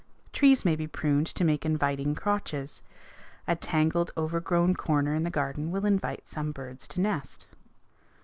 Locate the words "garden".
5.29-5.69